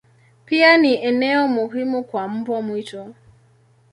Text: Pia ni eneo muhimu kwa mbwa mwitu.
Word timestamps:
Pia 0.45 0.77
ni 0.77 1.03
eneo 1.03 1.47
muhimu 1.47 2.03
kwa 2.03 2.27
mbwa 2.27 2.61
mwitu. 2.61 3.13